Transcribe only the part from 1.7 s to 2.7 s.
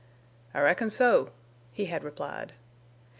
he had replied.